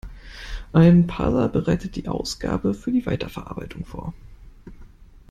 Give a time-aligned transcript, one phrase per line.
[0.73, 4.15] Ein Parser bereitet die Ausgabe für die Weiterverarbeitung vor.